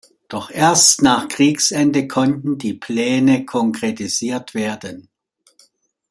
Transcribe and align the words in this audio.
Doch 0.29 0.49
erst 0.49 1.03
nach 1.03 1.27
Kriegsende 1.27 2.07
konnten 2.07 2.57
die 2.57 2.73
Pläne 2.73 3.45
konkretisiert 3.45 4.55
werden. 4.55 5.09